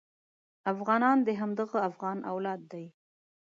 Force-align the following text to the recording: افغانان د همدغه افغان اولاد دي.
افغانان 0.73 1.17
د 1.27 1.29
همدغه 1.39 1.77
افغان 1.89 2.17
اولاد 2.31 2.61
دي. 2.71 2.85